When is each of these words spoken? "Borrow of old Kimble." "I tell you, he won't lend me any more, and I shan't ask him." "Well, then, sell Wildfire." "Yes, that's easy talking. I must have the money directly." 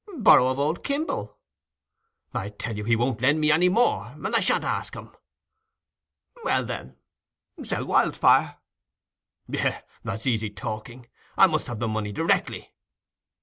"Borrow 0.17 0.47
of 0.47 0.57
old 0.57 0.83
Kimble." 0.83 1.37
"I 2.33 2.49
tell 2.49 2.75
you, 2.75 2.83
he 2.85 2.95
won't 2.95 3.21
lend 3.21 3.39
me 3.39 3.51
any 3.51 3.69
more, 3.69 4.07
and 4.07 4.35
I 4.35 4.39
shan't 4.39 4.63
ask 4.63 4.95
him." 4.95 5.15
"Well, 6.43 6.65
then, 6.65 6.97
sell 7.63 7.85
Wildfire." 7.85 8.57
"Yes, 9.47 9.83
that's 10.03 10.25
easy 10.25 10.49
talking. 10.49 11.05
I 11.37 11.45
must 11.45 11.67
have 11.67 11.77
the 11.77 11.87
money 11.87 12.11
directly." 12.11 12.73